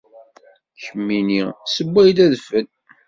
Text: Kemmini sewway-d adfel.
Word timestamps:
Kemmini 0.83 1.39
sewway-d 1.73 2.17
adfel. 2.25 2.67